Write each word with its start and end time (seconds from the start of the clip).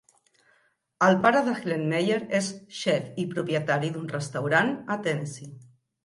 El 1.07 1.17
pare 1.25 1.41
de 1.47 1.51
Hillenmeyer 1.57 2.17
és 2.39 2.47
xef 2.77 3.19
i 3.25 3.25
propietari 3.33 3.91
d'un 3.99 4.09
restaurant 4.13 4.73
a 4.97 4.99
Tennessee. 5.09 5.53